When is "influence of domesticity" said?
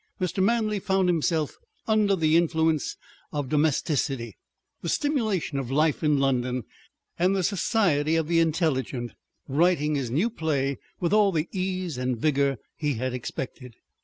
2.35-4.35